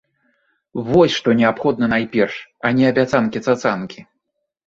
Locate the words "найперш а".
1.93-2.71